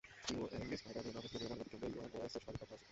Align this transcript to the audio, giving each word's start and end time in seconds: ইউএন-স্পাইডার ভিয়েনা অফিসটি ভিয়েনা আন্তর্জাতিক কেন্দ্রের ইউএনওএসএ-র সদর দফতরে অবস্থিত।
ইউএন-স্পাইডার 0.33 1.03
ভিয়েনা 1.05 1.19
অফিসটি 1.21 1.37
ভিয়েনা 1.39 1.55
আন্তর্জাতিক 1.57 1.69
কেন্দ্রের 1.81 1.93
ইউএনওএসএ-র 1.95 2.43
সদর 2.43 2.45
দফতরে 2.45 2.55
অবস্থিত। 2.55 2.79